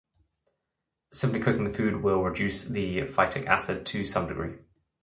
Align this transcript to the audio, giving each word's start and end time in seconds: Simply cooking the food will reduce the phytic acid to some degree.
Simply 1.11 1.39
cooking 1.39 1.63
the 1.63 1.71
food 1.71 2.01
will 2.01 2.23
reduce 2.23 2.63
the 2.63 3.01
phytic 3.03 3.45
acid 3.45 3.85
to 3.85 4.03
some 4.03 4.27
degree. 4.27 4.57